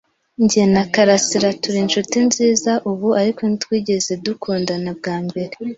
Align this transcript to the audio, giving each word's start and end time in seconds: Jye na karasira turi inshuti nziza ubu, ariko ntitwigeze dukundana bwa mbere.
Jye 0.49 0.63
na 0.73 0.83
karasira 0.93 1.49
turi 1.61 1.77
inshuti 1.85 2.15
nziza 2.27 2.71
ubu, 2.89 3.07
ariko 3.21 3.41
ntitwigeze 3.45 4.11
dukundana 4.25 4.91
bwa 4.99 5.15
mbere. 5.25 5.53